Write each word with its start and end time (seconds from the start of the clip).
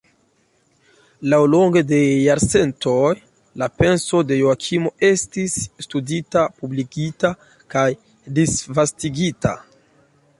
Laŭlonge 1.31 1.81
de 1.89 1.97
jarcentoj 2.27 3.11
la 3.63 3.67
penso 3.81 4.21
de 4.31 4.39
Joakimo 4.39 4.93
estis 5.09 5.57
studita, 5.87 6.47
publikigita 6.63 7.31
kaj 7.75 7.85
disvastigita. 8.39 9.53